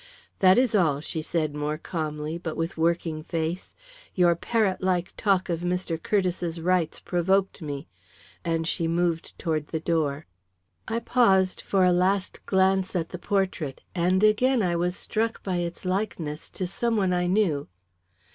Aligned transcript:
"That 0.39 0.57
is 0.57 0.73
all," 0.73 0.99
she 0.99 1.21
said 1.21 1.53
more 1.53 1.77
calmly, 1.77 2.39
but 2.39 2.57
with 2.57 2.75
working 2.75 3.21
face. 3.21 3.75
"Your 4.15 4.35
parrot 4.35 4.81
like 4.81 5.15
talk 5.15 5.47
of 5.47 5.59
Mr. 5.59 6.01
Curtiss's 6.01 6.59
rights 6.59 6.99
provoked 6.99 7.61
me," 7.61 7.87
and 8.43 8.65
she 8.67 8.87
moved 8.87 9.37
toward 9.37 9.67
the 9.67 9.79
door. 9.79 10.25
I 10.87 11.01
paused 11.01 11.61
for 11.61 11.83
a 11.83 11.91
last 11.93 12.43
glance 12.47 12.95
at 12.95 13.09
the 13.09 13.19
portrait, 13.19 13.83
and 13.93 14.23
again 14.23 14.63
I 14.63 14.75
was 14.75 14.95
struck 14.95 15.43
by 15.43 15.57
its 15.57 15.85
likeness 15.85 16.49
to 16.49 16.65
some 16.65 16.97
one 16.97 17.13
I 17.13 17.27
knew. 17.27 17.67